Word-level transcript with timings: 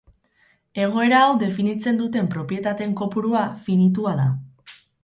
Egoera 0.85 1.19
hau 1.25 1.35
definitzen 1.45 2.01
duten 2.01 2.33
propietateen 2.35 2.99
kopurua 3.05 3.45
finitua 3.69 4.21
da. 4.27 4.31